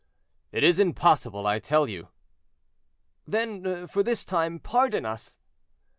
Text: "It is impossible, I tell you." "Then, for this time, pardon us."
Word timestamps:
"It 0.51 0.63
is 0.63 0.79
impossible, 0.79 1.45
I 1.45 1.59
tell 1.59 1.87
you." 1.87 2.07
"Then, 3.27 3.85
for 3.85 4.01
this 4.01 4.25
time, 4.25 4.57
pardon 4.57 5.05
us." 5.05 5.39